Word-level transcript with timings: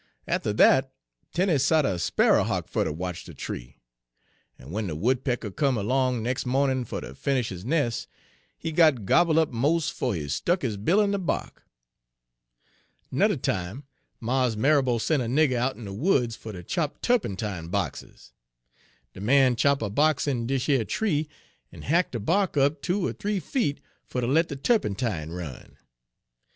Atter 0.27 0.51
dat 0.51 0.91
Tenie 1.31 1.59
sot 1.59 1.85
a 1.85 1.99
sparrer 1.99 2.41
hawk 2.43 2.67
fer 2.67 2.85
ter 2.85 2.91
watch 2.91 3.23
de 3.23 3.35
tree; 3.35 3.77
en 4.57 4.69
w'en 4.71 4.87
de 4.87 4.95
woodpecker 4.95 5.51
come 5.51 5.77
erlong 5.77 6.23
nex' 6.23 6.43
mawnin' 6.43 6.85
fer 6.85 7.01
ter 7.01 7.13
finish 7.13 7.49
his 7.49 7.63
nes', 7.63 8.07
he 8.57 8.71
got 8.71 9.05
gobble' 9.05 9.37
up 9.39 9.51
mos'' 9.51 9.91
fo' 9.91 10.11
he 10.13 10.27
stuck 10.27 10.63
his 10.63 10.75
bill 10.75 11.01
in 11.01 11.11
de 11.11 11.19
bark. 11.19 11.67
"Nudder 13.11 13.35
time, 13.37 13.83
Mars 14.19 14.55
Marrabo 14.57 14.97
sent 14.99 15.21
a 15.21 15.27
nigger 15.27 15.53
out 15.57 15.75
in 15.75 15.85
de 15.85 15.93
woods 15.93 16.35
fer 16.35 16.51
ter 16.51 16.63
chop 16.63 16.99
tuppentime 17.03 17.69
boxes. 17.69 18.33
De 19.13 19.21
man 19.21 19.55
chop 19.55 19.83
a 19.83 19.89
box 19.91 20.25
in 20.25 20.47
dish 20.47 20.67
yer 20.67 20.83
tree, 20.83 21.29
en 21.71 21.83
hack' 21.83 22.09
de 22.09 22.19
bark 22.19 22.57
up 22.57 22.81
two 22.81 23.05
er 23.07 23.13
th'ee 23.13 23.39
feet, 23.39 23.79
fer 24.07 24.21
ter 24.21 24.25
let 24.25 24.47
de 24.47 24.55
tuppentime 24.55 25.29
run. 25.31 25.77